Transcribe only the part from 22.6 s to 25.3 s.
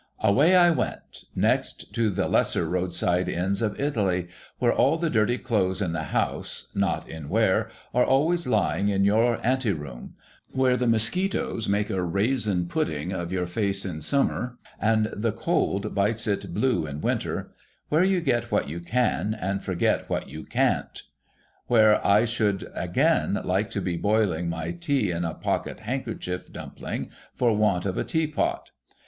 again like to be boiling my tea in